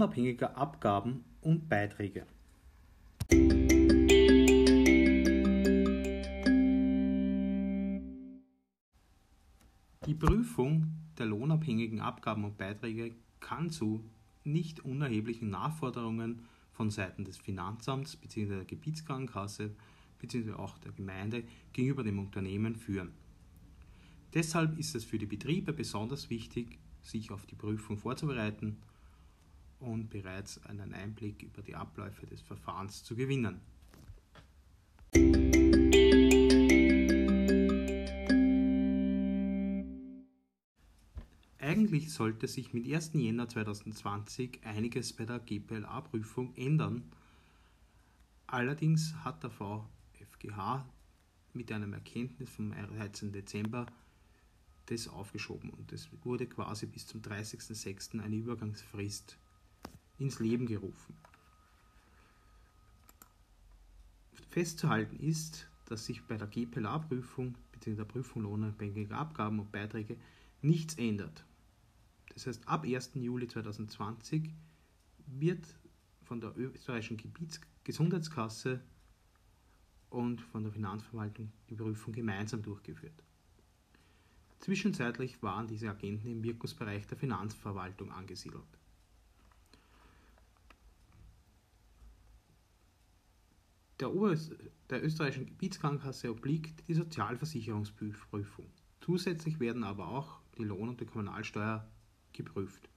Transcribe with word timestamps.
Lohnabhängiger 0.00 0.56
Abgaben 0.56 1.24
und 1.42 1.68
Beiträge. 1.68 2.24
Die 10.06 10.14
Prüfung 10.14 10.86
der 11.18 11.26
lohnabhängigen 11.26 12.00
Abgaben 12.00 12.44
und 12.44 12.56
Beiträge 12.56 13.14
kann 13.40 13.68
zu 13.68 14.02
nicht 14.42 14.80
unerheblichen 14.80 15.50
Nachforderungen 15.50 16.46
von 16.72 16.88
Seiten 16.88 17.26
des 17.26 17.36
Finanzamts 17.36 18.16
bzw. 18.16 18.46
der 18.46 18.64
Gebietskrankenkasse 18.64 19.76
bzw. 20.18 20.52
auch 20.52 20.78
der 20.78 20.92
Gemeinde 20.92 21.44
gegenüber 21.74 22.04
dem 22.04 22.20
Unternehmen 22.20 22.74
führen. 22.74 23.12
Deshalb 24.32 24.78
ist 24.78 24.94
es 24.94 25.04
für 25.04 25.18
die 25.18 25.26
Betriebe 25.26 25.74
besonders 25.74 26.30
wichtig, 26.30 26.78
sich 27.02 27.30
auf 27.30 27.44
die 27.44 27.54
Prüfung 27.54 27.98
vorzubereiten 27.98 28.78
und 29.80 30.10
bereits 30.10 30.64
einen 30.66 30.94
Einblick 30.94 31.42
über 31.42 31.62
die 31.62 31.74
Abläufe 31.74 32.26
des 32.26 32.40
Verfahrens 32.42 33.02
zu 33.02 33.16
gewinnen. 33.16 33.60
Eigentlich 41.58 42.12
sollte 42.12 42.48
sich 42.48 42.72
mit 42.72 42.92
1. 42.92 43.12
Jänner 43.14 43.48
2020 43.48 44.60
einiges 44.64 45.12
bei 45.12 45.24
der 45.24 45.38
GPLA-Prüfung 45.40 46.54
ändern. 46.56 47.10
Allerdings 48.46 49.14
hat 49.24 49.42
der 49.42 49.50
VfGH 49.50 50.86
mit 51.52 51.70
einem 51.72 51.92
Erkenntnis 51.92 52.50
vom 52.50 52.72
13. 52.72 53.32
Dezember 53.32 53.86
das 54.86 55.08
aufgeschoben 55.08 55.70
und 55.70 55.92
es 55.92 56.08
wurde 56.24 56.46
quasi 56.46 56.86
bis 56.86 57.06
zum 57.06 57.20
30.06. 57.22 58.20
eine 58.20 58.36
Übergangsfrist 58.36 59.38
ins 60.20 60.38
Leben 60.38 60.66
gerufen. 60.66 61.14
Festzuhalten 64.50 65.16
ist, 65.18 65.68
dass 65.86 66.06
sich 66.06 66.22
bei 66.24 66.36
der 66.36 66.46
GPLA-Prüfung 66.46 67.56
bzw. 67.72 67.96
der 67.96 68.04
Prüfung 68.04 68.42
lohnabhängiger 68.42 69.16
Abgaben 69.16 69.60
und 69.60 69.72
Beiträge 69.72 70.16
nichts 70.62 70.94
ändert. 70.96 71.44
Das 72.34 72.46
heißt, 72.46 72.68
ab 72.68 72.84
1. 72.84 73.12
Juli 73.14 73.48
2020 73.48 74.50
wird 75.26 75.64
von 76.24 76.40
der 76.40 76.56
österreichischen 76.56 77.16
Gebietsgesundheitskasse 77.16 78.80
und 80.10 80.40
von 80.40 80.64
der 80.64 80.72
Finanzverwaltung 80.72 81.52
die 81.68 81.76
Prüfung 81.76 82.12
gemeinsam 82.12 82.62
durchgeführt. 82.62 83.22
Zwischenzeitlich 84.58 85.42
waren 85.42 85.66
diese 85.66 85.88
Agenten 85.88 86.28
im 86.28 86.42
Wirkungsbereich 86.42 87.06
der 87.06 87.16
Finanzverwaltung 87.16 88.12
angesiedelt. 88.12 88.79
Der, 94.00 94.14
Oberöst 94.14 94.54
der 94.88 95.04
österreichischen 95.04 95.46
Gebietskrankenkasse 95.46 96.30
obliegt 96.30 96.88
die 96.88 96.94
Sozialversicherungsprüfung. 96.94 98.66
Zusätzlich 99.00 99.60
werden 99.60 99.84
aber 99.84 100.08
auch 100.08 100.40
die 100.56 100.64
Lohn- 100.64 100.88
und 100.88 101.00
die 101.00 101.06
Kommunalsteuer 101.06 101.86
geprüft. 102.32 102.88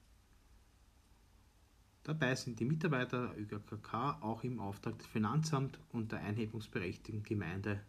Dabei 2.03 2.35
sind 2.35 2.59
die 2.59 2.65
Mitarbeiter 2.65 3.27
der 3.27 3.41
ÖGKK 3.41 4.21
auch 4.21 4.43
im 4.43 4.59
Auftrag 4.59 4.97
des 4.97 5.07
Finanzamts 5.07 5.77
und 5.91 6.11
der 6.11 6.19
einhebungsberechtigten 6.19 7.23
Gemeinde 7.23 7.81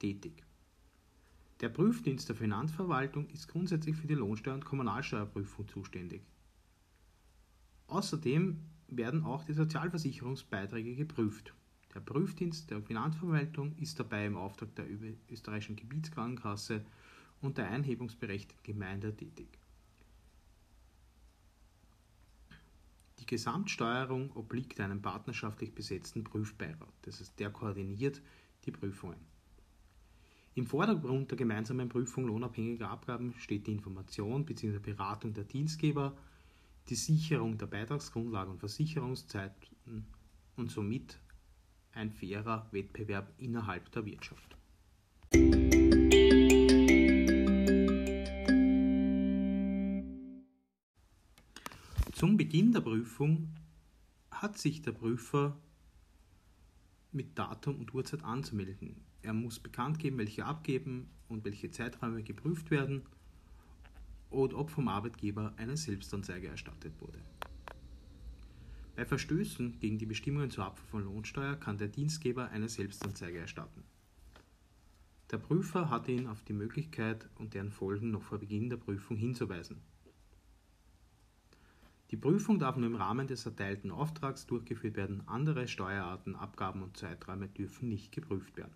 tätig. 0.00 0.44
Der 1.60 1.68
Prüfdienst 1.68 2.28
der 2.28 2.36
Finanzverwaltung 2.36 3.28
ist 3.30 3.48
grundsätzlich 3.48 3.96
für 3.96 4.06
die 4.06 4.14
Lohnsteuer- 4.14 4.54
und 4.54 4.64
Kommunalsteuerprüfung 4.64 5.68
zuständig. 5.68 6.22
Außerdem 7.86 8.60
werden 8.88 9.24
auch 9.24 9.44
die 9.44 9.54
Sozialversicherungsbeiträge 9.54 10.96
geprüft. 10.96 11.54
Der 11.96 12.02
Prüfdienst 12.02 12.70
der 12.70 12.82
Finanzverwaltung 12.82 13.74
ist 13.78 13.98
dabei 13.98 14.26
im 14.26 14.36
Auftrag 14.36 14.74
der 14.74 14.84
österreichischen 15.30 15.76
Gebietskrankenkasse 15.76 16.84
und 17.40 17.56
der 17.56 17.70
einhebungsberechtigten 17.70 18.62
Gemeinde 18.62 19.16
tätig. 19.16 19.48
Die 23.18 23.24
Gesamtsteuerung 23.24 24.30
obliegt 24.36 24.78
einem 24.78 25.00
partnerschaftlich 25.00 25.74
besetzten 25.74 26.22
Prüfbeirat, 26.22 26.92
das 27.00 27.20
heißt, 27.20 27.40
der 27.40 27.48
koordiniert 27.48 28.20
die 28.66 28.72
Prüfungen. 28.72 29.24
Im 30.54 30.66
Vordergrund 30.66 31.30
der 31.30 31.38
gemeinsamen 31.38 31.88
Prüfung 31.88 32.26
lohnabhängiger 32.26 32.90
Abgaben 32.90 33.32
steht 33.38 33.68
die 33.68 33.72
Information 33.72 34.44
bzw. 34.44 34.80
Beratung 34.80 35.32
der 35.32 35.44
Dienstgeber, 35.44 36.14
die 36.90 36.94
Sicherung 36.94 37.56
der 37.56 37.68
Beitragsgrundlagen 37.68 38.52
und 38.52 38.58
Versicherungszeiten 38.58 40.04
und 40.56 40.70
somit 40.70 41.18
ein 41.96 42.10
fairer 42.10 42.68
Wettbewerb 42.72 43.32
innerhalb 43.38 43.90
der 43.92 44.04
Wirtschaft. 44.04 44.56
Zum 52.12 52.36
Beginn 52.36 52.72
der 52.72 52.80
Prüfung 52.80 53.54
hat 54.30 54.56
sich 54.56 54.82
der 54.82 54.92
Prüfer 54.92 55.56
mit 57.12 57.38
Datum 57.38 57.80
und 57.80 57.92
Uhrzeit 57.94 58.24
anzumelden. 58.24 59.04
Er 59.22 59.32
muss 59.32 59.58
bekannt 59.58 59.98
geben, 59.98 60.18
welche 60.18 60.44
abgeben 60.44 61.10
und 61.28 61.44
welche 61.44 61.70
Zeiträume 61.70 62.22
geprüft 62.22 62.70
werden 62.70 63.02
und 64.30 64.54
ob 64.54 64.70
vom 64.70 64.88
Arbeitgeber 64.88 65.54
eine 65.56 65.76
Selbstanzeige 65.76 66.48
erstattet 66.48 66.92
wurde. 67.00 67.18
Bei 68.96 69.04
Verstößen 69.04 69.78
gegen 69.78 69.98
die 69.98 70.06
Bestimmungen 70.06 70.50
zur 70.50 70.64
Abfuhr 70.64 70.88
von 70.88 71.04
Lohnsteuer 71.04 71.56
kann 71.56 71.76
der 71.76 71.88
Dienstgeber 71.88 72.48
eine 72.48 72.70
Selbstanzeige 72.70 73.38
erstatten. 73.38 73.84
Der 75.30 75.36
Prüfer 75.36 75.90
hat 75.90 76.08
ihn 76.08 76.26
auf 76.26 76.42
die 76.44 76.54
Möglichkeit 76.54 77.28
und 77.34 77.52
deren 77.52 77.70
Folgen 77.70 78.10
noch 78.10 78.22
vor 78.22 78.38
Beginn 78.38 78.70
der 78.70 78.78
Prüfung 78.78 79.18
hinzuweisen. 79.18 79.82
Die 82.10 82.16
Prüfung 82.16 82.58
darf 82.58 82.76
nur 82.76 82.86
im 82.86 82.94
Rahmen 82.94 83.26
des 83.26 83.44
erteilten 83.44 83.90
Auftrags 83.90 84.46
durchgeführt 84.46 84.96
werden, 84.96 85.22
andere 85.26 85.68
Steuerarten, 85.68 86.34
Abgaben 86.34 86.82
und 86.82 86.96
Zeiträume 86.96 87.48
dürfen 87.48 87.90
nicht 87.90 88.12
geprüft 88.12 88.56
werden. 88.56 88.74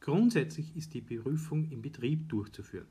Grundsätzlich 0.00 0.74
ist 0.76 0.94
die 0.94 1.02
Prüfung 1.02 1.70
im 1.70 1.82
Betrieb 1.82 2.30
durchzuführen. 2.30 2.88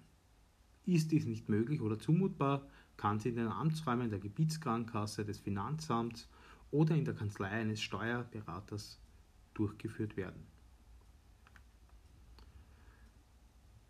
Ist 0.86 1.12
dies 1.12 1.26
nicht 1.26 1.50
möglich 1.50 1.82
oder 1.82 1.98
zumutbar, 1.98 2.68
kann 3.02 3.20
sie 3.20 3.30
in 3.30 3.36
den 3.36 3.48
Amtsräumen 3.48 4.12
der 4.12 4.20
Gebietskrankenkasse 4.20 5.26
des 5.26 5.40
Finanzamts 5.40 6.30
oder 6.70 6.96
in 6.96 7.04
der 7.04 7.16
Kanzlei 7.16 7.48
eines 7.48 7.82
Steuerberaters 7.82 9.00
durchgeführt 9.56 10.18
werden. 10.18 10.46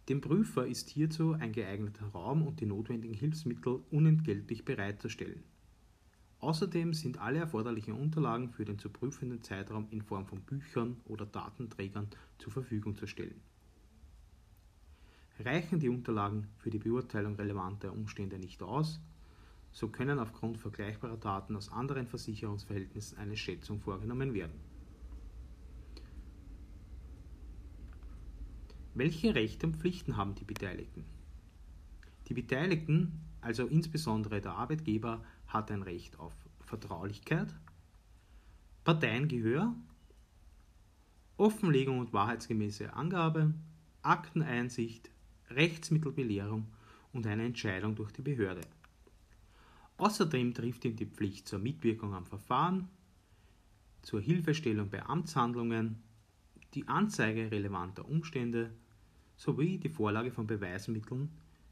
Dem 0.07 0.22
Prüfer 0.22 0.66
ist 0.66 0.89
hierzu 0.89 1.33
ein 1.33 1.51
geeigneter 1.51 2.05
Raum 2.07 2.41
und 2.47 2.61
die 2.61 2.66
notwendigen 2.66 3.13
Hilfsmittel 3.13 3.81
unentgeltlich 3.91 4.63
bereitzustellen. 4.63 5.43
Außerdem 6.39 6.93
sind 6.93 7.17
alle 7.19 7.39
erforderlichen 7.39 7.93
Unterlagen 7.93 8.49
für 8.49 8.63
den 8.63 8.79
zu 8.79 8.89
prüfenden 8.89 9.43
Zeitraum 9.43 9.88
in 9.91 10.01
Form 10.01 10.25
von 10.25 10.39
Büchern 10.39 11.01
oder 11.03 11.25
Datenträgern 11.25 12.07
zur 12.39 12.53
Verfügung 12.53 12.95
zu 12.95 13.07
stellen. 13.07 13.41
Reichen 15.41 15.79
die 15.79 15.90
Unterlagen 15.90 16.47
für 16.57 16.69
die 16.69 16.79
Beurteilung 16.79 17.35
relevanter 17.35 17.91
Umstände 17.91 18.40
nicht 18.40 18.63
aus, 18.63 19.00
so 19.72 19.88
können 19.88 20.20
aufgrund 20.20 20.58
vergleichbarer 20.58 21.17
Daten 21.17 21.55
aus 21.55 21.72
anderen 21.72 22.08
Versicherungsverhältnissen 22.08 23.17
eine 23.17 23.38
Schätzung 23.38 23.79
vorgenommen 23.79 24.34
werden. 24.34 24.59
Welche 28.93 29.34
Rechte 29.34 29.67
und 29.67 29.78
Pflichten 29.78 30.17
haben 30.17 30.35
die 30.35 30.43
Beteiligten? 30.43 31.05
Die 32.28 32.34
Beteiligten, 32.34 33.22
also 33.40 33.66
insbesondere 33.66 34.41
der 34.41 34.53
Arbeitgeber, 34.53 35.23
hat 35.47 35.72
ein 35.72 35.82
Recht 35.82 36.20
auf 36.20 36.34
Vertraulichkeit, 36.59 37.53
Parteiengehör, 38.84 39.73
Offenlegung 41.38 41.99
und 41.99 42.14
wahrheitsgemäße 42.14 42.93
Angabe, 42.93 43.53
Akteneinsicht, 44.02 45.09
Rechtsmittelbelehrung 45.56 46.68
und 47.14 47.28
eine 47.28 47.46
Entscheidung 47.46 47.96
durch 47.96 48.12
die 48.12 48.22
Behörde. 48.22 48.62
Außerdem 49.98 50.53
trifft 50.53 50.86
ihn 50.86 50.96
die 50.96 51.06
Pflicht 51.06 51.48
zur 51.48 51.59
Mitwirkung 51.59 52.14
am 52.14 52.26
Verfahren, 52.26 52.90
zur 54.02 54.20
Hilfestellung 54.20 54.90
bei 54.90 55.06
Amtshandlungen, 55.06 56.02
die 56.74 56.88
Anzeige 56.88 57.52
relevanter 57.52 58.08
Umstände 58.08 58.72
sowie 59.36 59.78
die 59.78 59.90
Vorlage 59.90 60.32
von 60.32 60.48
Beweismitteln, 60.48 61.30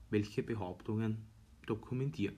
welche 0.09 0.43
Behauptungen 0.43 1.17
dokumentieren. 1.65 2.35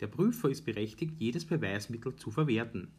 Der 0.00 0.06
Prüfer 0.06 0.48
ist 0.48 0.64
berechtigt, 0.64 1.14
jedes 1.18 1.44
Beweismittel 1.44 2.14
zu 2.14 2.30
verwerten. 2.30 2.92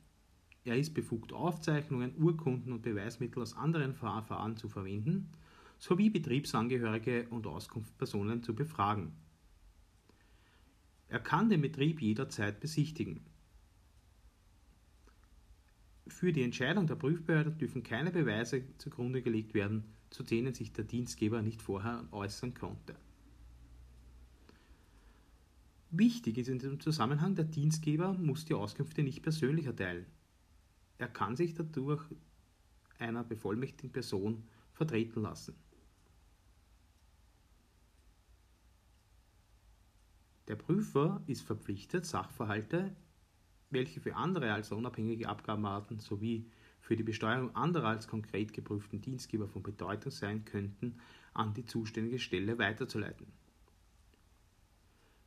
Er 0.66 0.78
ist 0.78 0.94
befugt, 0.94 1.34
Aufzeichnungen, 1.34 2.14
Urkunden 2.18 2.74
und 2.74 2.82
Beweismittel 2.82 3.42
aus 3.42 3.56
anderen 3.56 3.94
Verfahren 3.94 4.58
zu 4.58 4.70
verwenden, 4.70 5.32
sowie 5.78 6.10
Betriebsangehörige 6.10 7.28
und 7.30 7.48
Auskunftspersonen 7.48 8.44
zu 8.44 8.54
befragen. 8.54 9.14
Er 11.08 11.20
kann 11.20 11.50
den 11.50 11.62
Betrieb 11.62 12.02
jederzeit 12.02 12.60
besichtigen. 12.60 13.22
Für 16.08 16.34
die 16.34 16.44
Entscheidung 16.44 16.88
der 16.88 16.96
Prüfbehörde 16.96 17.52
dürfen 17.52 17.84
keine 17.84 18.12
Beweise 18.12 18.64
zugrunde 18.78 19.22
gelegt 19.22 19.54
werden, 19.54 19.86
zu 20.10 20.24
denen 20.24 20.54
sich 20.54 20.74
der 20.74 20.84
Dienstgeber 20.84 21.42
nicht 21.42 21.62
vorher 21.62 22.08
äußern 22.12 22.54
konnte. 22.54 22.96
Wichtig 25.92 26.38
ist 26.38 26.50
in 26.50 26.60
diesem 26.60 26.80
Zusammenhang, 26.80 27.36
der 27.36 27.46
Dienstgeber 27.46 28.14
muss 28.14 28.46
die 28.46 28.54
Auskünfte 28.54 29.02
nicht 29.02 29.24
persönlich 29.24 29.66
erteilen. 29.66 30.06
Er 31.00 31.08
kann 31.08 31.36
sich 31.36 31.54
dadurch 31.54 32.04
einer 33.00 33.24
bevollmächtigten 33.24 33.92
Person 33.92 34.44
vertreten 34.74 35.22
lassen. 35.22 35.56
Der 40.50 40.56
Prüfer 40.56 41.24
ist 41.26 41.44
verpflichtet, 41.44 42.06
Sachverhalte, 42.06 42.96
welche 43.70 44.02
für 44.02 44.16
andere 44.16 44.52
als 44.52 44.72
unabhängige 44.72 45.30
Abgabenarten 45.30 46.00
sowie 46.00 46.52
für 46.82 46.96
die 46.96 47.04
Besteuerung 47.04 47.56
anderer 47.56 47.90
als 47.90 48.08
konkret 48.08 48.52
geprüften 48.52 49.00
Dienstgeber 49.00 49.48
von 49.48 49.64
Bedeutung 49.64 50.12
sein 50.12 50.44
könnten, 50.44 51.00
an 51.34 51.54
die 51.54 51.66
zuständige 51.66 52.20
Stelle 52.20 52.58
weiterzuleiten. 52.58 53.28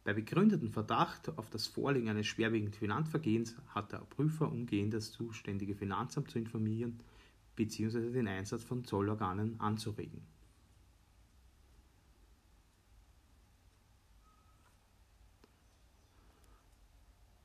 Bei 0.05 0.15
begründetem 0.15 0.73
Verdacht 0.73 1.29
auf 1.39 1.49
das 1.51 1.69
Vorliegen 1.69 2.09
eines 2.09 2.27
schwerwiegenden 2.27 2.75
Finanzvergehens 2.75 3.55
hat 3.69 3.93
der 3.93 3.99
Prüfer 3.99 4.51
umgehend 4.51 4.95
das 4.95 5.13
zuständige 5.13 5.77
Finanzamt 5.77 6.31
zu 6.31 6.41
informieren 6.41 6.99
bzw. 7.55 8.11
den 8.11 8.27
Einsatz 8.27 8.65
von 8.65 8.85
Zollorganen 8.85 9.61
anzuregen. 9.61 10.23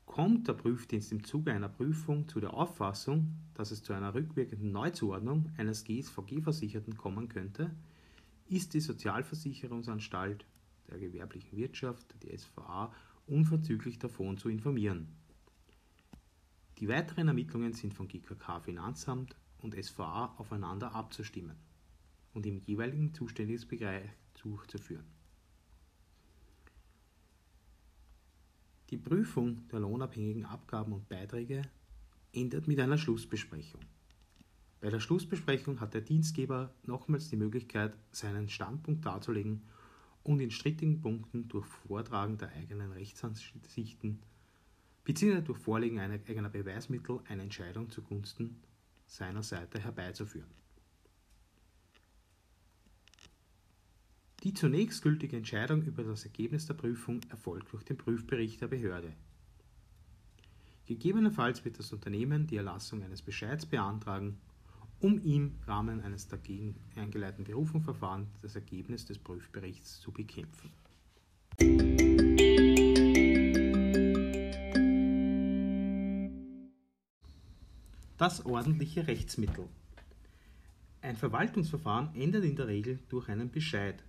Kommt 0.06 0.48
der 0.48 0.54
Prüfdienst 0.54 1.12
im 1.12 1.22
Zuge 1.22 1.52
einer 1.52 1.68
Prüfung 1.68 2.26
zu 2.28 2.40
der 2.40 2.54
Auffassung, 2.54 3.36
dass 3.54 3.70
es 3.70 3.84
zu 3.84 3.92
einer 3.92 4.14
rückwirkenden 4.14 4.72
Neuzuordnung 4.72 5.52
eines 5.58 5.84
GSVG-Versicherten 5.84 6.96
kommen 6.96 7.28
könnte, 7.28 7.70
ist 8.48 8.74
die 8.74 8.80
Sozialversicherungsanstalt 8.80 10.44
der 10.88 10.98
gewerblichen 10.98 11.56
Wirtschaft, 11.56 12.14
die 12.22 12.36
SVA, 12.36 12.92
unverzüglich 13.26 13.98
davon 13.98 14.38
zu 14.38 14.48
informieren. 14.48 15.08
Die 16.78 16.88
weiteren 16.88 17.28
Ermittlungen 17.28 17.72
sind 17.72 17.92
von 17.92 18.08
GKK 18.08 18.60
Finanzamt 18.60 19.36
und 19.58 19.74
SVA 19.74 20.34
aufeinander 20.38 20.94
abzustimmen 20.94 21.56
und 22.34 22.46
im 22.46 22.58
jeweiligen 22.58 23.12
zuständiges 23.12 23.66
Bereich 23.66 24.08
durchzuführen. 24.42 25.04
Die 28.90 28.96
Prüfung 28.96 29.68
der 29.68 29.80
lohnabhängigen 29.80 30.46
Abgaben 30.46 30.92
und 30.92 31.08
Beiträge 31.08 31.62
endet 32.32 32.68
mit 32.68 32.80
einer 32.80 32.96
Schlussbesprechung. 32.96 33.80
Bei 34.80 34.88
der 34.88 35.00
Schlussbesprechung 35.00 35.80
hat 35.80 35.92
der 35.92 36.00
Dienstgeber 36.00 36.72
nochmals 36.84 37.28
die 37.28 37.36
Möglichkeit, 37.36 37.92
seinen 38.12 38.48
Standpunkt 38.48 39.04
darzulegen 39.04 39.62
und 40.28 40.40
in 40.40 40.50
strittigen 40.50 41.00
Punkten 41.00 41.48
durch 41.48 41.64
Vortragen 41.64 42.36
der 42.36 42.50
eigenen 42.50 42.92
Rechtsansichten 42.92 44.18
bzw. 45.04 45.40
durch 45.40 45.58
Vorlegen 45.58 45.98
eigener 45.98 46.50
Beweismittel 46.50 47.20
eine 47.28 47.44
Entscheidung 47.44 47.88
zugunsten 47.88 48.60
seiner 49.06 49.42
Seite 49.42 49.80
herbeizuführen. 49.80 50.50
Die 54.42 54.52
zunächst 54.52 55.02
gültige 55.02 55.38
Entscheidung 55.38 55.82
über 55.82 56.04
das 56.04 56.24
Ergebnis 56.24 56.66
der 56.66 56.74
Prüfung 56.74 57.22
erfolgt 57.30 57.72
durch 57.72 57.84
den 57.84 57.96
Prüfbericht 57.96 58.60
der 58.60 58.68
Behörde. 58.68 59.14
Gegebenenfalls 60.84 61.64
wird 61.64 61.78
das 61.78 61.90
Unternehmen 61.90 62.46
die 62.46 62.56
Erlassung 62.56 63.02
eines 63.02 63.22
Bescheids 63.22 63.64
beantragen, 63.64 64.38
um 65.00 65.18
im 65.24 65.54
Rahmen 65.66 66.00
eines 66.00 66.26
dagegen 66.26 66.74
eingeleiteten 66.96 67.44
Berufungsverfahrens 67.44 68.28
das 68.42 68.56
Ergebnis 68.56 69.06
des 69.06 69.18
Prüfberichts 69.18 70.00
zu 70.00 70.10
bekämpfen. 70.10 70.70
Das 78.16 78.44
ordentliche 78.44 79.06
Rechtsmittel. 79.06 79.68
Ein 81.00 81.16
Verwaltungsverfahren 81.16 82.14
endet 82.16 82.44
in 82.44 82.56
der 82.56 82.66
Regel 82.66 82.98
durch 83.08 83.28
einen 83.28 83.50
Bescheid. 83.50 84.02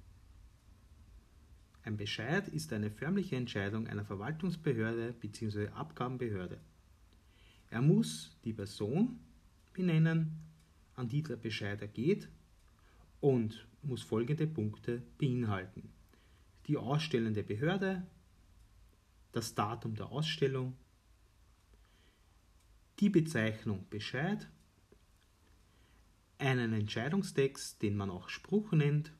Ein 1.84 1.98
Bescheid 1.98 2.48
ist 2.48 2.74
eine 2.74 2.90
förmliche 2.90 3.36
Entscheidung 3.36 3.88
einer 3.88 4.04
Verwaltungsbehörde 4.04 5.14
bzw. 5.14 5.68
Abgabenbehörde. 5.70 6.60
Er 7.70 7.82
muss 7.84 8.36
die 8.44 8.54
Person 8.54 9.20
benennen, 9.74 10.49
an 11.00 11.08
die 11.08 11.24
der 11.24 11.38
Bescheid 11.38 11.82
ergeht 11.82 12.30
und 13.22 13.68
muss 13.82 14.04
folgende 14.04 14.46
Punkte 14.46 15.02
beinhalten. 15.18 15.90
Die 16.68 16.78
ausstellende 16.78 17.42
Behörde, 17.42 18.06
das 19.32 19.56
Datum 19.56 19.96
der 19.96 20.08
Ausstellung, 20.12 20.76
die 23.00 23.10
Bezeichnung 23.10 23.88
Bescheid, 23.90 24.50
einen 26.38 26.74
Entscheidungstext, 26.74 27.82
den 27.82 27.96
man 27.96 28.10
auch 28.10 28.30
Spruch 28.30 28.74
nennt, 28.74 29.14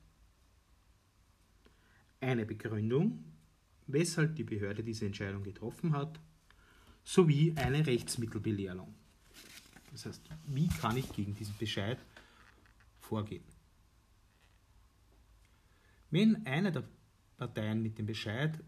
eine 2.20 2.44
Begründung, 2.44 3.24
weshalb 3.86 4.36
die 4.36 4.44
Behörde 4.44 4.84
diese 4.84 5.06
Entscheidung 5.06 5.42
getroffen 5.42 5.94
hat, 5.94 6.20
sowie 7.04 7.54
eine 7.56 7.86
Rechtsmittelbelehrung. 7.86 8.94
Das 9.92 10.06
heißt, 10.06 10.22
wie 10.46 10.68
kann 10.68 10.96
ich 10.96 11.12
gegen 11.12 11.34
diesen 11.34 11.56
Bescheid 11.56 11.98
vorgehen? 13.00 13.44
Wenn 16.10 16.46
eine 16.46 16.72
der 16.72 16.84
Parteien 17.36 17.82
mit 17.82 17.98
dem 17.98 18.06
Bescheid 18.06 18.58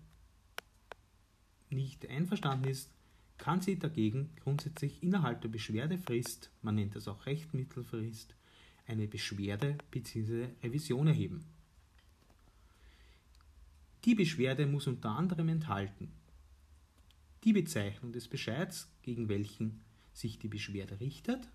nicht 1.70 2.08
einverstanden 2.08 2.68
ist, 2.68 2.90
kann 3.38 3.60
sie 3.60 3.78
dagegen 3.78 4.30
grundsätzlich 4.42 5.02
innerhalb 5.02 5.40
der 5.40 5.48
Beschwerdefrist, 5.48 6.50
man 6.62 6.76
nennt 6.76 6.94
das 6.94 7.08
auch 7.08 7.26
Rechtmittelfrist, 7.26 8.34
eine 8.86 9.08
Beschwerde 9.08 9.78
bzw. 9.90 10.48
Revision 10.62 11.08
erheben. 11.08 11.44
Die 14.04 14.14
Beschwerde 14.14 14.66
muss 14.66 14.86
unter 14.86 15.10
anderem 15.10 15.48
enthalten 15.48 16.12
die 17.44 17.52
Bezeichnung 17.52 18.12
des 18.12 18.28
Bescheids, 18.28 18.88
gegen 19.02 19.28
welchen 19.28 19.80
sich 20.12 20.38
die 20.38 20.48
Beschwerde 20.48 21.00
richtet, 21.00 21.48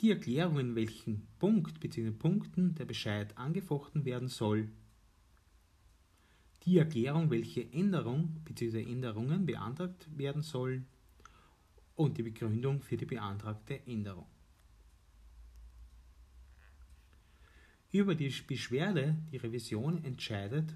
die 0.00 0.10
Erklärung, 0.10 0.58
in 0.58 0.74
welchem 0.74 1.26
Punkt 1.38 1.80
bzw. 1.80 2.10
Punkten 2.10 2.74
der 2.74 2.84
Bescheid 2.84 3.36
angefochten 3.38 4.04
werden 4.04 4.28
soll, 4.28 4.68
die 6.64 6.78
Erklärung, 6.78 7.30
welche 7.30 7.72
Änderung 7.72 8.40
bzw. 8.44 8.82
Änderungen 8.82 9.46
beantragt 9.46 10.08
werden 10.16 10.42
soll 10.42 10.84
und 11.94 12.18
die 12.18 12.24
Begründung 12.24 12.82
für 12.82 12.96
die 12.96 13.06
beantragte 13.06 13.86
Änderung. 13.86 14.26
Über 17.92 18.14
die 18.14 18.28
Beschwerde, 18.46 19.16
die 19.32 19.38
Revision 19.38 20.04
entscheidet 20.04 20.74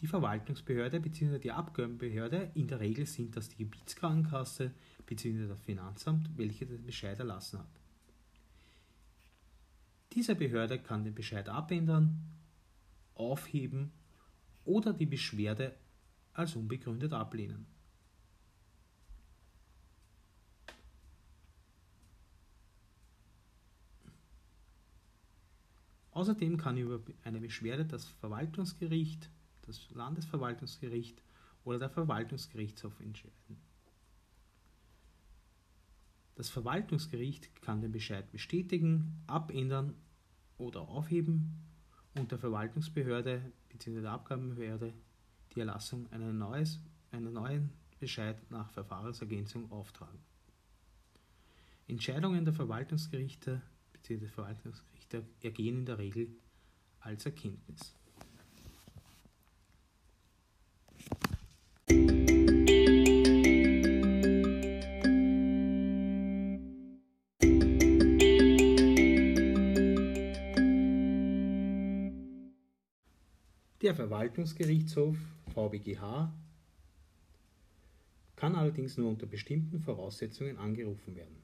die 0.00 0.06
Verwaltungsbehörde 0.06 1.00
bzw. 1.00 1.38
die 1.38 1.52
Abgabenbehörde. 1.52 2.50
In 2.54 2.68
der 2.68 2.80
Regel 2.80 3.06
sind 3.06 3.36
das 3.36 3.48
die 3.48 3.56
Gebietskrankenkasse 3.56 4.72
bzw. 5.06 5.48
das 5.48 5.60
Finanzamt, 5.62 6.30
welche 6.36 6.66
den 6.66 6.84
Bescheid 6.84 7.18
erlassen 7.18 7.58
hat. 7.60 7.80
Diese 10.12 10.34
Behörde 10.34 10.78
kann 10.78 11.04
den 11.04 11.14
Bescheid 11.14 11.48
abändern, 11.48 12.22
aufheben 13.14 13.92
oder 14.64 14.92
die 14.92 15.06
Beschwerde 15.06 15.74
als 16.32 16.54
unbegründet 16.54 17.12
ablehnen. 17.12 17.66
Außerdem 26.12 26.56
kann 26.56 26.76
über 26.76 27.00
eine 27.22 27.40
Beschwerde 27.40 27.84
das 27.84 28.06
Verwaltungsgericht, 28.06 29.30
das 29.68 29.90
Landesverwaltungsgericht 29.90 31.22
oder 31.64 31.78
der 31.78 31.90
Verwaltungsgerichtshof 31.90 32.98
entscheiden. 33.00 33.60
Das 36.34 36.48
Verwaltungsgericht 36.48 37.62
kann 37.62 37.80
den 37.80 37.92
Bescheid 37.92 38.30
bestätigen, 38.30 39.22
abändern 39.26 39.94
oder 40.56 40.82
aufheben 40.82 41.52
und 42.14 42.30
der 42.30 42.38
Verwaltungsbehörde 42.38 43.52
bzw. 43.68 44.00
der 44.00 44.12
Abgabenbehörde 44.12 44.94
die 45.54 45.60
Erlassung 45.60 46.10
einer, 46.12 46.32
neues, 46.32 46.80
einer 47.10 47.30
neuen 47.30 47.70
Bescheid 47.98 48.38
nach 48.50 48.70
Verfahrensergänzung 48.70 49.70
auftragen. 49.72 50.20
Entscheidungen 51.88 52.44
der 52.44 52.54
Verwaltungsgerichte 52.54 53.60
bzw. 53.92 54.28
Verwaltungsgerichte 54.28 55.24
ergehen 55.42 55.78
in 55.78 55.86
der 55.86 55.98
Regel 55.98 56.28
als 57.00 57.26
Erkenntnis. 57.26 57.94
Der 73.88 73.94
Verwaltungsgerichtshof 73.94 75.16
VBGH 75.54 76.30
kann 78.36 78.54
allerdings 78.54 78.98
nur 78.98 79.08
unter 79.08 79.24
bestimmten 79.24 79.80
Voraussetzungen 79.80 80.58
angerufen 80.58 81.16
werden. 81.16 81.38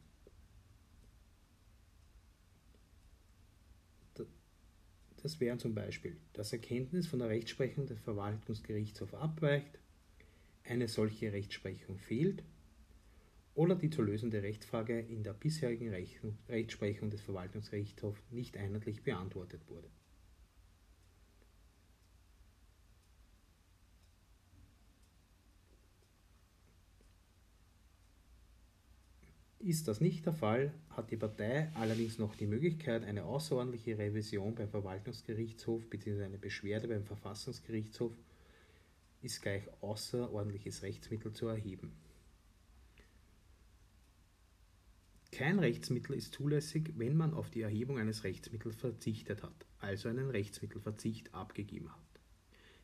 Das 5.23 5.41
wären 5.41 5.59
zum 5.59 5.75
Beispiel, 5.75 6.19
dass 6.35 6.53
Erkenntnis 6.53 7.07
von 7.07 7.21
der 7.21 7.31
Rechtsprechung 7.31 7.87
des 7.87 7.99
Verwaltungsgerichtshofs 8.01 9.15
abweicht, 9.15 9.79
eine 10.65 10.87
solche 10.87 11.33
Rechtsprechung 11.33 11.97
fehlt 11.97 12.45
oder 13.55 13.75
die 13.75 13.89
zu 13.89 14.03
lösende 14.03 14.43
Rechtsfrage 14.43 15.01
in 15.01 15.23
der 15.23 15.33
bisherigen 15.33 15.95
Rechtsprechung 16.51 17.09
des 17.09 17.23
Verwaltungsgerichtshofs 17.23 18.21
nicht 18.31 18.59
einheitlich 18.59 19.03
beantwortet 19.03 19.63
wurde. 19.67 19.89
Ist 29.65 29.89
das 29.89 30.03
nicht 30.03 30.27
der 30.27 30.35
Fall, 30.35 30.75
hat 30.91 31.11
die 31.11 31.17
Partei 31.17 31.71
allerdings 31.73 32.19
noch 32.19 32.37
die 32.37 32.47
Möglichkeit, 32.47 33.03
eine 33.03 33.25
außerordentliche 33.25 33.97
Revision 33.97 34.55
beim 34.55 34.69
Verwaltungsgerichtshof 34.69 35.89
bzw. 35.89 36.23
eine 36.23 36.37
Beschwerde 36.37 36.87
beim 36.87 37.03
Verfassungsgerichtshof 37.03 38.13
ist 39.23 39.41
gleich 39.41 39.63
außerordentliches 39.81 40.83
Rechtsmittel 40.83 41.33
zu 41.33 41.47
erheben. 41.47 41.93
Kein 45.33 45.59
Rechtsmittel 45.59 46.15
ist 46.15 46.35
zulässig, 46.35 46.93
wenn 46.99 47.17
man 47.17 47.33
auf 47.33 47.49
die 47.49 47.63
Erhebung 47.63 47.97
eines 47.99 48.23
Rechtsmittels 48.23 48.77
verzichtet 48.77 49.43
hat, 49.43 49.67
also 49.79 50.11
einen 50.11 50.29
Rechtsmittelverzicht 50.29 51.33
abgegeben 51.33 51.91
hat. 51.91 52.21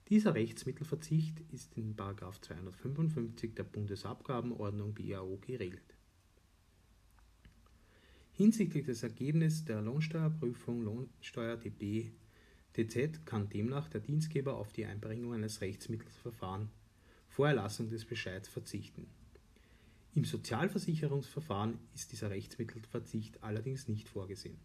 Dieser 0.09 0.35
Rechtsmittelverzicht 0.35 1.41
ist 1.53 1.77
in 1.77 1.95
255 1.95 3.55
der 3.55 3.65
Bundesabgabenordnung 3.65 4.95
BAO 4.95 5.37
geregelt. 5.43 6.00
Hinsichtlich 8.41 8.87
des 8.87 9.03
Ergebnisses 9.03 9.67
der 9.67 9.83
Lohnsteuerprüfung 9.83 10.83
Lohnsteuer 10.83 11.59
DB 11.59 12.11
DZ 12.75 13.27
kann 13.27 13.51
demnach 13.51 13.91
der 13.91 14.01
Dienstgeber 14.01 14.57
auf 14.57 14.73
die 14.73 14.87
Einbringung 14.87 15.35
eines 15.35 15.61
Rechtsmittelsverfahrens 15.61 16.71
vor 17.29 17.49
Erlassung 17.49 17.91
des 17.91 18.07
Bescheids 18.07 18.49
verzichten. 18.49 19.07
Im 20.15 20.25
Sozialversicherungsverfahren 20.25 21.81
ist 21.95 22.13
dieser 22.13 22.31
Rechtsmittelverzicht 22.31 23.43
allerdings 23.43 23.89
nicht 23.89 24.09
vorgesehen. 24.09 24.57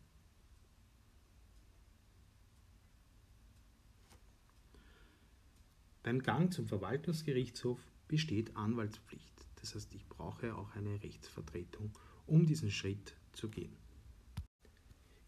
Beim 6.01 6.23
Gang 6.23 6.53
zum 6.53 6.65
Verwaltungsgerichtshof 6.65 7.81
besteht 8.07 8.55
Anwaltspflicht. 8.55 9.45
Das 9.59 9.75
heißt, 9.75 9.93
ich 9.95 10.07
brauche 10.07 10.55
auch 10.55 10.73
eine 10.75 11.03
Rechtsvertretung, 11.03 11.91
um 12.25 12.45
diesen 12.45 12.71
Schritt 12.71 13.17
zu 13.35 13.49
gehen. 13.49 13.75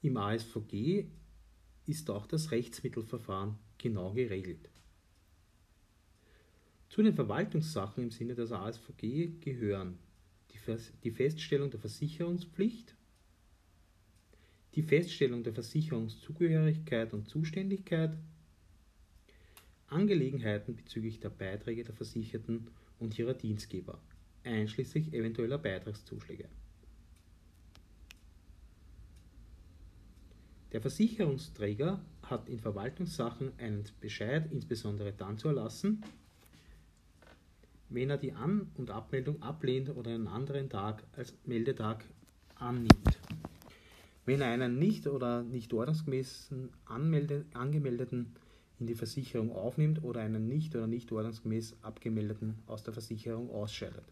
Im 0.02 0.18
ASVG 0.18 1.06
ist 1.86 2.10
auch 2.10 2.28
das 2.28 2.52
Rechtsmittelverfahren 2.52 3.58
genau 3.78 4.14
geregelt. 4.14 4.70
Zu 6.90 7.04
den 7.04 7.14
Verwaltungssachen 7.14 8.04
im 8.04 8.12
Sinne 8.12 8.36
des 8.36 8.52
ASVG 8.52 9.40
gehören 9.42 10.00
die 11.04 11.12
Feststellung 11.12 11.70
der 11.70 11.80
Versicherungspflicht, 11.80 12.96
die 14.76 14.84
Feststellung 14.84 15.44
der 15.44 15.54
Versicherungszugehörigkeit 15.54 17.14
und 17.14 17.30
Zuständigkeit, 17.30 18.18
Angelegenheiten 19.88 20.76
bezüglich 20.76 21.20
der 21.20 21.30
Beiträge 21.30 21.84
der 21.84 21.96
Versicherten 21.96 22.70
und 23.00 23.18
ihrer 23.18 23.34
Dienstgeber, 23.34 24.00
einschließlich 24.44 25.14
eventueller 25.14 25.58
Beitragszuschläge. 25.58 26.50
Der 30.74 30.82
Versicherungsträger 30.82 32.02
hat 32.24 32.50
in 32.50 32.60
Verwaltungssachen 32.60 33.54
einen 33.58 33.86
Bescheid 34.02 34.52
insbesondere 34.52 35.14
dann 35.14 35.38
zu 35.38 35.48
erlassen, 35.48 36.04
wenn 37.90 38.10
er 38.10 38.18
die 38.18 38.34
An- 38.34 38.70
und 38.76 38.90
Abmeldung 38.90 39.42
ablehnt 39.42 39.90
oder 39.96 40.12
einen 40.12 40.28
anderen 40.28 40.70
Tag 40.70 41.04
als 41.16 41.34
Meldetag 41.46 42.04
annimmt. 42.56 43.18
Wenn 44.26 44.42
er 44.42 44.50
einen 44.50 44.78
nicht 44.78 45.08
oder 45.08 45.42
nicht 45.42 45.74
ordnungsgemäßen 45.74 46.70
Anmelde 46.86 47.46
angemeldeten 47.54 48.36
in 48.78 48.88
die 48.88 48.96
Versicherung 48.96 49.54
aufnimmt 49.54 50.04
oder 50.04 50.20
einen 50.20 50.50
nicht 50.50 50.76
oder 50.76 50.86
nicht 50.86 51.10
ordnungsgemäß 51.14 51.78
abgemeldeten 51.82 52.56
aus 52.68 52.84
der 52.84 52.94
Versicherung 52.94 53.50
ausscheidet. 53.50 54.04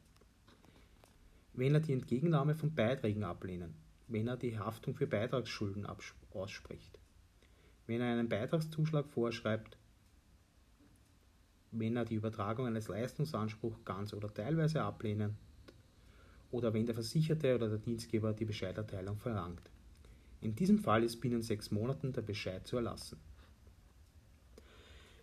Wenn 1.54 1.74
er 1.74 1.82
die 1.82 1.94
Entgegennahme 1.94 2.56
von 2.56 2.74
Beiträgen 2.74 3.26
ablehnen, 3.26 3.74
wenn 4.08 4.28
er 4.28 4.38
die 4.38 4.58
Haftung 4.58 4.96
für 4.96 5.08
Beitragsschulden 5.08 5.88
ausspricht, 6.32 7.00
wenn 7.88 8.02
er 8.02 8.12
einen 8.12 8.30
Beitragszuschlag 8.30 9.08
vorschreibt, 9.10 9.78
wenn 11.72 11.96
er 11.96 12.06
die 12.06 12.16
Übertragung 12.16 12.68
eines 12.68 12.88
Leistungsanspruchs 12.88 13.84
ganz 13.84 14.14
oder 14.14 14.34
teilweise 14.34 14.82
ablehnt 14.82 15.34
oder 16.52 16.74
wenn 16.74 16.86
der 16.86 16.96
Versicherte 16.96 17.56
oder 17.56 17.70
der 17.70 17.80
Dienstgeber 17.80 18.34
die 18.34 18.46
Bescheiderteilung 18.46 19.18
verlangt. 19.18 19.70
In 20.42 20.56
diesem 20.56 20.80
Fall 20.80 21.04
ist 21.04 21.20
binnen 21.20 21.42
sechs 21.42 21.72
Monaten 21.72 22.14
der 22.14 22.22
Bescheid 22.22 22.66
zu 22.68 22.78
erlassen. 22.78 23.18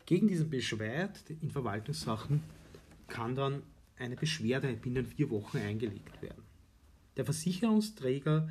Gegen 0.04 0.26
diesen 0.28 0.50
Beschwerd 0.50 1.30
in 1.30 1.50
Verwaltungssachen 1.50 2.42
kann 3.06 3.34
dann 3.34 3.62
eine 3.96 4.16
Beschwerde 4.16 4.72
binnen 4.74 5.06
vier 5.06 5.30
Wochen 5.30 5.58
eingelegt 5.58 6.20
werden. 6.20 6.42
Der 7.16 7.24
Versicherungsträger 7.24 8.50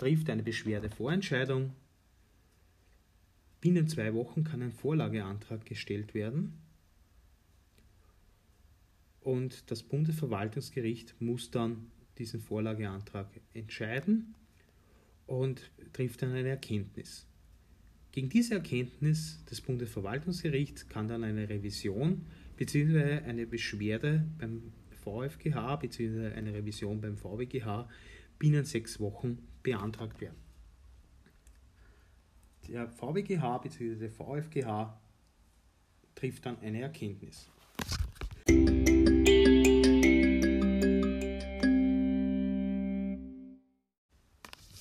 trifft 0.00 0.30
eine 0.30 0.42
Beschwerdevorentscheidung. 0.42 1.74
Binnen 3.60 3.86
zwei 3.86 4.14
Wochen 4.14 4.44
kann 4.44 4.62
ein 4.62 4.72
Vorlageantrag 4.72 5.66
gestellt 5.66 6.14
werden 6.14 6.54
und 9.20 9.70
das 9.70 9.82
Bundesverwaltungsgericht 9.82 11.20
muss 11.20 11.50
dann 11.50 11.90
diesen 12.16 12.40
Vorlageantrag 12.40 13.28
entscheiden 13.52 14.34
und 15.26 15.70
trifft 15.92 16.22
dann 16.22 16.32
eine 16.32 16.48
Erkenntnis. 16.48 17.26
Gegen 18.10 18.30
diese 18.30 18.54
Erkenntnis 18.54 19.44
des 19.44 19.60
Bundesverwaltungsgerichts 19.60 20.88
kann 20.88 21.08
dann 21.08 21.24
eine 21.24 21.46
Revision 21.46 22.24
bzw. 22.56 23.20
eine 23.26 23.46
Beschwerde 23.46 24.26
beim 24.38 24.72
VfGH 25.04 25.76
bzw. 25.76 26.28
eine 26.28 26.54
Revision 26.54 27.02
beim 27.02 27.18
VWGH 27.18 27.86
binnen 28.38 28.64
sechs 28.64 28.98
Wochen 28.98 29.49
beantragt 29.62 30.20
werden. 30.20 30.38
Der 32.68 32.88
VWGH 32.88 33.58
bzw. 33.58 33.96
der 33.96 34.10
VfGH 34.10 34.98
trifft 36.14 36.46
dann 36.46 36.60
eine 36.60 36.82
Erkenntnis. 36.82 37.48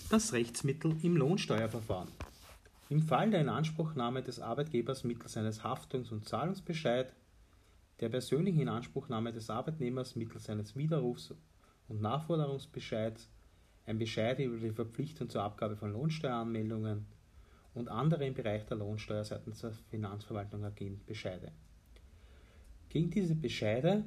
Das 0.10 0.34
Rechtsmittel 0.34 0.96
im 1.04 1.18
Lohnsteuerverfahren. 1.18 2.10
Im 2.90 3.04
Fall 3.04 3.30
der 3.30 3.42
Inanspruchnahme 3.42 4.24
des 4.24 4.40
Arbeitgebers 4.40 5.04
mittels 5.04 5.38
eines 5.38 5.64
Haftungs- 5.64 6.12
und 6.12 6.28
Zahlungsbescheid, 6.28 7.14
der 8.00 8.10
persönlichen 8.10 8.62
Inanspruchnahme 8.62 9.32
des 9.32 9.52
Arbeitnehmers 9.52 10.16
mittels 10.16 10.50
eines 10.50 10.76
Widerrufs- 10.76 11.36
und 11.88 12.02
Nachforderungsbescheids 12.02 13.30
ein 13.90 13.98
Bescheid 13.98 14.38
über 14.40 14.58
die 14.58 14.72
Verpflichtung 14.72 15.30
zur 15.30 15.42
Abgabe 15.42 15.76
von 15.76 15.92
Lohnsteueranmeldungen 15.92 17.08
und 17.74 17.90
andere 17.90 18.26
im 18.28 18.36
Bereich 18.36 18.64
der 18.68 18.78
Lohnsteuer 18.78 19.24
seitens 19.24 19.62
der 19.62 19.72
Finanzverwaltung 19.90 20.64
ergehen 20.64 21.02
Bescheide. 21.08 21.52
Gegen 22.90 23.10
diese 23.10 23.36
Bescheide 23.36 24.06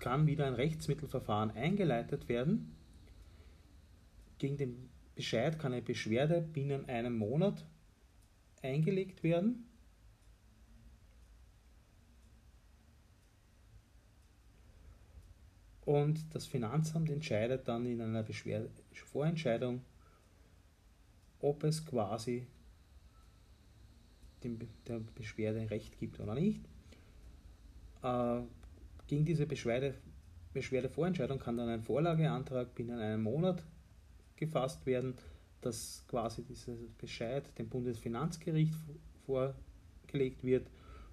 kann 0.00 0.26
wieder 0.26 0.46
ein 0.46 0.54
Rechtsmittelverfahren 0.54 1.52
eingeleitet 1.52 2.28
werden. 2.28 2.74
Gegen 4.38 4.56
den 4.56 4.90
Bescheid 5.14 5.56
kann 5.58 5.72
eine 5.72 5.82
Beschwerde 5.82 6.40
binnen 6.40 6.88
einem 6.88 7.16
Monat 7.16 7.64
eingelegt 8.62 9.22
werden. 9.22 9.68
Und 15.86 16.34
das 16.34 16.46
Finanzamt 16.46 17.08
entscheidet 17.10 17.66
dann 17.66 17.86
in 17.86 18.02
einer 18.02 18.22
Beschwerde 18.22 18.68
Vorentscheidung, 18.92 19.82
ob 21.40 21.64
es 21.64 21.86
quasi 21.86 22.46
dem, 24.42 24.58
der 24.86 25.00
Beschwerde 25.14 25.70
Recht 25.70 25.98
gibt 25.98 26.20
oder 26.20 26.34
nicht. 26.34 26.60
Äh, 28.02 28.40
gegen 29.06 29.24
diese 29.24 29.46
Beschwerde, 29.46 29.94
Beschwerdevorentscheidung 30.52 31.38
kann 31.38 31.56
dann 31.56 31.68
ein 31.68 31.82
Vorlageantrag 31.82 32.74
binnen 32.74 32.98
einem 32.98 33.22
Monat 33.22 33.62
gefasst 34.34 34.84
werden, 34.86 35.14
dass 35.60 36.04
quasi 36.08 36.42
dieser 36.42 36.74
Bescheid 36.98 37.44
dem 37.58 37.68
Bundesfinanzgericht 37.68 38.74
vorgelegt 39.24 40.42
wird 40.42 40.68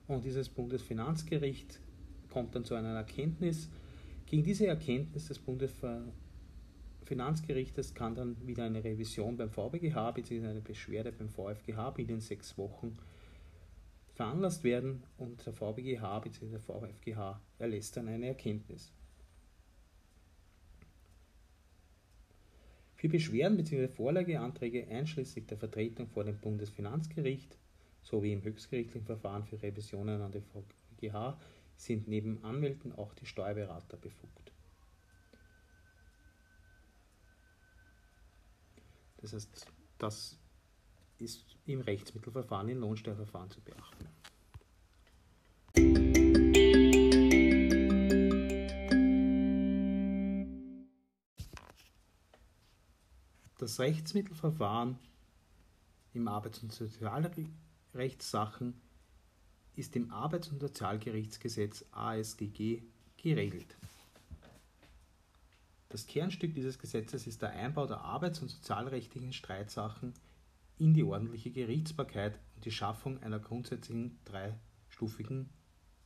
und 0.07 0.23
dieses 0.23 0.49
Bundesfinanzgericht 0.49 1.79
kommt 2.31 2.55
dann 2.55 2.65
zu 2.65 2.73
einer 2.73 2.95
Erkenntnis. 2.95 3.69
Gegen 4.33 4.45
diese 4.45 4.65
Erkenntnis 4.65 5.27
des 5.27 5.37
Bundesfinanzgerichtes 5.37 7.93
kann 7.93 8.15
dann 8.15 8.35
wieder 8.47 8.63
eine 8.63 8.83
Revision 8.83 9.37
beim 9.37 9.51
VBGH 9.51 10.09
bzw. 10.09 10.47
eine 10.47 10.61
Beschwerde 10.61 11.11
beim 11.11 11.29
VfGH 11.29 11.91
binnen 11.91 12.19
sechs 12.19 12.57
Wochen 12.57 12.97
veranlasst 14.15 14.63
werden 14.63 15.03
und 15.17 15.45
der 15.45 15.53
VBGH 15.53 16.19
bzw. 16.21 16.49
der 16.49 16.61
VfGH 16.61 17.39
erlässt 17.59 17.95
dann 17.95 18.07
eine 18.07 18.25
Erkenntnis. 18.25 18.91
Für 22.95 23.09
Beschwerden 23.09 23.57
bzw. 23.57 23.87
Vorlageanträge 23.87 24.87
einschließlich 24.87 25.45
der 25.45 25.59
Vertretung 25.59 26.07
vor 26.07 26.23
dem 26.23 26.39
Bundesfinanzgericht 26.39 27.55
sowie 28.01 28.33
im 28.33 28.41
höchstgerichtlichen 28.41 29.05
Verfahren 29.05 29.43
für 29.43 29.61
Revisionen 29.61 30.21
an 30.21 30.31
den 30.31 30.41
VGH 30.41 31.37
sind 31.83 32.07
neben 32.07 32.43
Anwälten 32.43 32.93
auch 32.93 33.13
die 33.13 33.25
Steuerberater 33.25 33.97
befugt. 33.97 34.53
Das 39.17 39.33
heißt, 39.33 39.67
das 39.97 40.39
ist 41.19 41.57
im 41.65 41.81
Rechtsmittelverfahren, 41.81 42.69
im 42.69 42.79
Lohnsteuerverfahren 42.79 43.49
zu 43.49 43.59
beachten. 43.61 44.07
Das 53.57 53.79
Rechtsmittelverfahren 53.79 54.99
im 56.13 56.27
Arbeits- 56.27 56.63
und 56.63 56.73
Sozialrechtssachen 56.73 58.81
ist 59.75 59.95
im 59.95 60.11
Arbeits- 60.11 60.49
und 60.49 60.59
Sozialgerichtsgesetz 60.59 61.85
ASGG 61.91 62.83
geregelt. 63.17 63.75
Das 65.89 66.07
Kernstück 66.07 66.55
dieses 66.55 66.79
Gesetzes 66.79 67.27
ist 67.27 67.41
der 67.41 67.51
Einbau 67.51 67.85
der 67.85 68.01
arbeits- 68.01 68.41
und 68.41 68.49
sozialrechtlichen 68.49 69.31
Streitsachen 69.31 70.13
in 70.79 70.93
die 70.93 71.03
ordentliche 71.03 71.51
Gerichtsbarkeit 71.51 72.39
und 72.55 72.65
die 72.65 72.71
Schaffung 72.71 73.21
einer 73.21 73.39
grundsätzlichen 73.39 74.19
dreistufigen 74.25 75.49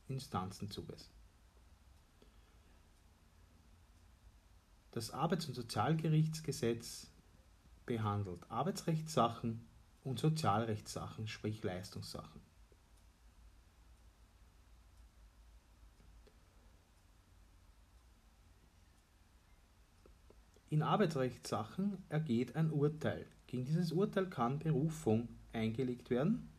Instanzenzuges. 0.08 1.10
Das 4.90 5.10
Arbeits- 5.10 5.46
und 5.46 5.54
Sozialgerichtsgesetz 5.54 7.10
behandelt 7.86 8.50
Arbeitsrechtssachen 8.50 9.66
und 10.04 10.18
Sozialrechtssachen, 10.18 11.28
sprich 11.28 11.62
Leistungssachen. 11.62 12.47
In 20.70 20.82
Arbeitsrechtssachen 20.82 21.96
ergeht 22.10 22.54
ein 22.54 22.70
Urteil. 22.70 23.24
Gegen 23.46 23.64
dieses 23.64 23.90
Urteil 23.90 24.26
kann 24.26 24.58
Berufung 24.58 25.28
eingelegt 25.54 26.10
werden 26.10 26.50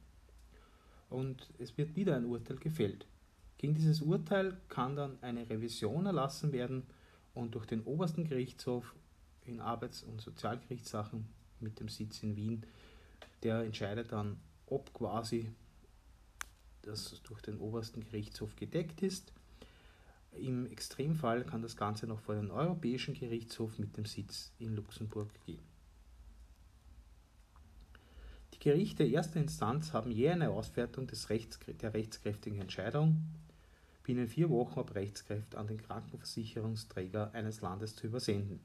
und 1.12 1.48
es 1.60 1.78
wird 1.78 1.96
wieder 1.96 2.16
ein 2.16 2.26
Urteil 2.26 2.58
gefällt. 2.58 3.06
Gegen 3.60 3.76
dieses 3.76 4.02
Urteil 4.02 4.58
kann 4.68 4.96
dann 4.96 5.22
eine 5.22 5.48
Revision 5.48 6.08
erlassen 6.08 6.52
werden 6.52 6.88
und 7.36 7.54
durch 7.54 7.68
den 7.68 7.84
obersten 7.84 8.24
Gerichtshof 8.24 8.96
in 9.46 9.62
Arbeits- 9.62 10.02
und 10.02 10.22
Sozialgerichtssachen 10.22 11.28
mit 11.60 11.80
dem 11.80 11.88
Sitz 11.88 12.24
in 12.24 12.36
Wien, 12.36 12.66
der 13.44 13.62
entscheidet 13.62 14.12
dann, 14.12 14.40
ob 14.66 14.92
quasi 14.92 15.52
das 16.82 17.22
durch 17.24 17.42
den 17.42 17.60
obersten 17.60 18.02
Gerichtshof 18.02 18.56
gedeckt 18.56 19.04
ist 19.04 19.34
im 20.40 20.66
Extremfall 20.72 21.44
kann 21.44 21.62
das 21.62 21.76
Ganze 21.76 22.08
noch 22.08 22.20
vor 22.20 22.36
den 22.36 22.52
Europäischen 22.52 23.14
Gerichtshof 23.14 23.78
mit 23.78 23.98
dem 23.98 24.06
Sitz 24.06 24.52
in 24.60 24.76
Luxemburg 24.76 25.30
gehen. 25.46 25.62
Die 28.54 28.60
Gerichte 28.60 29.04
erster 29.04 29.40
Instanz 29.40 29.94
haben 29.94 30.12
je 30.12 30.30
eine 30.30 30.50
Auswertung 30.50 31.08
des 31.08 31.30
Rechts, 31.30 31.60
der 31.82 31.94
rechtskräftigen 31.94 32.60
Entscheidung 32.60 33.24
binnen 34.04 34.28
vier 34.28 34.50
Wochen 34.50 34.80
ab 34.80 34.96
Rechtskraft 34.96 35.56
an 35.56 35.68
den 35.68 35.82
Krankenversicherungsträger 35.82 37.32
eines 37.34 37.62
Landes 37.62 37.96
zu 37.96 38.08
übersenden, 38.08 38.60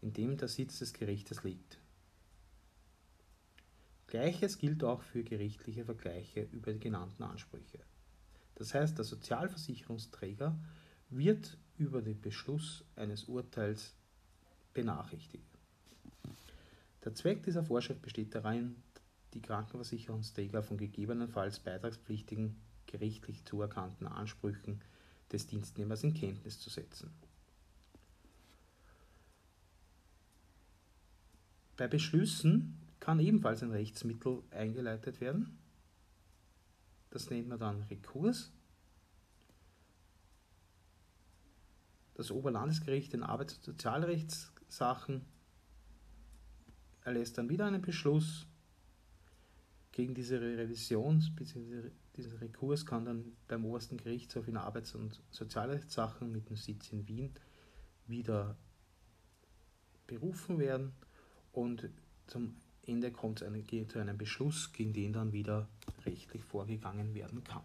in 0.00 0.12
dem 0.14 0.38
der 0.38 0.48
Sitz 0.48 0.78
des 0.78 0.94
Gerichtes 0.94 1.44
liegt. 1.44 1.78
Gleiches 4.06 4.58
gilt 4.58 4.82
auch 4.82 5.02
für 5.02 5.22
gerichtliche 5.22 5.84
Vergleiche 5.84 6.48
über 6.50 6.72
die 6.72 6.80
genannten 6.80 7.22
Ansprüche. 7.22 7.78
Das 8.60 8.74
heißt, 8.74 8.98
der 8.98 9.06
Sozialversicherungsträger 9.06 10.54
wird 11.08 11.56
über 11.78 12.02
den 12.02 12.20
Beschluss 12.20 12.84
eines 12.94 13.24
Urteils 13.24 13.94
benachrichtigt. 14.74 15.48
Der 17.02 17.14
Zweck 17.14 17.42
dieser 17.42 17.64
Vorschrift 17.64 18.02
besteht 18.02 18.34
darin, 18.34 18.76
die 19.32 19.40
Krankenversicherungsträger 19.40 20.62
von 20.62 20.76
gegebenenfalls 20.76 21.58
beitragspflichtigen 21.60 22.60
gerichtlich 22.84 23.46
zuerkannten 23.46 24.06
Ansprüchen 24.06 24.82
des 25.32 25.46
Dienstnehmers 25.46 26.04
in 26.04 26.12
Kenntnis 26.12 26.60
zu 26.60 26.68
setzen. 26.68 27.10
Bei 31.78 31.88
Beschlüssen 31.88 32.78
kann 33.00 33.20
ebenfalls 33.20 33.62
ein 33.62 33.70
Rechtsmittel 33.70 34.42
eingeleitet 34.50 35.22
werden. 35.22 35.59
Das 37.10 37.28
nennt 37.30 37.48
man 37.48 37.58
dann 37.58 37.82
Rekurs. 37.82 38.52
Das 42.14 42.30
Oberlandesgericht 42.30 43.14
in 43.14 43.22
Arbeits- 43.22 43.56
und 43.56 43.64
Sozialrechtssachen 43.64 45.24
erlässt 47.02 47.38
dann 47.38 47.48
wieder 47.48 47.66
einen 47.66 47.82
Beschluss 47.82 48.46
gegen 49.92 50.14
diese 50.14 50.40
Revision, 50.40 51.22
bzw. 51.34 51.90
dieser 52.16 52.40
Rekurs 52.40 52.86
kann 52.86 53.04
dann 53.04 53.36
beim 53.48 53.64
obersten 53.64 53.96
Gerichtshof 53.96 54.46
in 54.48 54.56
Arbeits- 54.56 54.94
und 54.94 55.20
Sozialrechtssachen 55.30 56.30
mit 56.30 56.48
dem 56.48 56.56
Sitz 56.56 56.92
in 56.92 57.08
Wien 57.08 57.32
wieder 58.06 58.56
berufen 60.06 60.58
werden 60.58 60.92
und 61.52 61.88
zum 62.26 62.56
Ende 62.86 63.10
kommt 63.10 63.42
es 63.42 63.88
zu 63.88 63.98
einem 63.98 64.18
Beschluss, 64.18 64.72
gegen 64.72 64.92
den 64.92 65.12
dann 65.12 65.32
wieder 65.32 65.68
rechtlich 66.04 66.42
vorgegangen 66.42 67.14
werden 67.14 67.44
kann. 67.44 67.62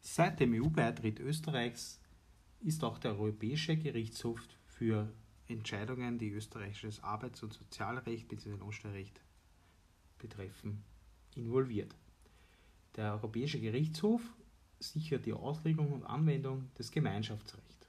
Seit 0.00 0.40
dem 0.40 0.54
EU-Beitritt 0.54 1.20
Österreichs 1.20 2.00
ist 2.60 2.82
auch 2.82 2.98
der 2.98 3.12
Europäische 3.12 3.76
Gerichtshof 3.76 4.40
für 4.64 5.12
Entscheidungen, 5.46 6.18
die 6.18 6.30
österreichisches 6.30 7.02
Arbeits- 7.02 7.42
und 7.42 7.52
Sozialrecht 7.52 8.26
bzw. 8.26 8.56
Lohnsteuerrecht 8.56 9.20
betreffen, 10.18 10.84
involviert. 11.34 11.94
Der 12.96 13.12
Europäische 13.12 13.60
Gerichtshof 13.60 14.22
sichert 14.78 15.26
die 15.26 15.32
Auslegung 15.32 15.92
und 15.92 16.04
Anwendung 16.04 16.70
des 16.74 16.90
Gemeinschaftsrechts. 16.90 17.88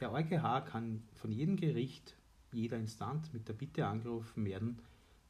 Der 0.00 0.12
EuGH 0.12 0.64
kann 0.66 1.02
von 1.14 1.30
jedem 1.30 1.56
Gericht, 1.56 2.16
jeder 2.52 2.78
Instanz 2.78 3.32
mit 3.32 3.48
der 3.48 3.52
Bitte 3.52 3.86
angerufen 3.86 4.44
werden, 4.44 4.80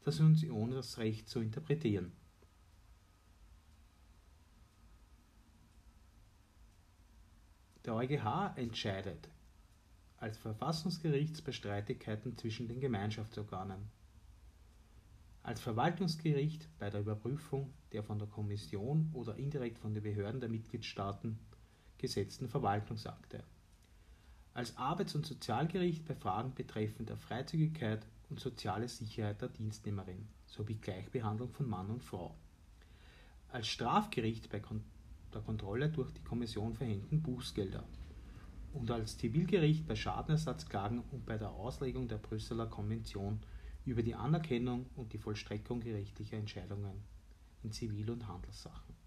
das 0.05 0.21
Unionsrecht 0.21 1.29
zu 1.29 1.41
interpretieren. 1.41 2.13
Der 7.85 7.95
EuGH 7.95 8.57
entscheidet 8.57 9.29
als 10.19 10.37
Verfassungsgericht 10.37 11.43
bei 11.45 11.53
Streitigkeiten 11.53 12.37
zwischen 12.37 12.69
den 12.69 12.79
Gemeinschaftsorganen, 12.79 13.91
als 15.43 15.61
Verwaltungsgericht 15.61 16.69
bei 16.79 16.91
der 16.91 17.01
Überprüfung 17.01 17.73
der 17.93 18.03
von 18.03 18.19
der 18.19 18.29
Kommission 18.29 19.11
oder 19.15 19.37
indirekt 19.37 19.79
von 19.79 19.95
den 19.95 20.03
Behörden 20.03 20.41
der 20.41 20.51
Mitgliedstaaten 20.51 21.39
gesetzten 21.99 22.49
Verwaltungsakte. 22.49 23.43
Als 24.53 24.77
Arbeits- 24.77 25.15
und 25.15 25.27
Sozialgericht 25.27 26.07
bei 26.07 26.15
Fragen 26.15 26.55
betreffend 26.55 27.09
der 27.09 27.17
Freizügigkeit 27.17 28.07
und 28.29 28.41
soziale 28.41 28.89
Sicherheit 28.89 29.41
der 29.41 29.49
Dienstnehmerin 29.49 30.29
sowie 30.47 30.75
Gleichbehandlung 30.75 31.53
von 31.53 31.69
Mann 31.69 31.91
und 31.91 32.03
Frau, 32.03 32.35
als 33.49 33.69
Strafgericht 33.69 34.51
bei 34.51 34.61
der 35.33 35.43
Kontrolle 35.43 35.89
durch 35.89 36.13
die 36.13 36.23
Kommission 36.23 36.75
verhängten 36.75 37.23
Bußgelder. 37.23 37.85
Und 38.73 38.91
als 38.91 39.19
Zivilgericht 39.19 39.87
bei 39.87 39.97
Schadenersatzklagen 39.97 41.01
und 41.11 41.27
bei 41.27 41.39
der 41.39 41.51
Auslegung 41.51 42.07
der 42.07 42.19
Brüsseler 42.19 42.67
Konvention 42.67 43.41
über 43.85 44.03
die 44.03 44.15
Anerkennung 44.15 44.87
und 44.97 45.13
die 45.13 45.19
Vollstreckung 45.19 45.81
gerichtlicher 45.81 46.37
Entscheidungen 46.37 47.03
in 47.63 47.73
Zivil- 47.73 48.11
und 48.11 48.27
Handelssachen. 48.27 49.00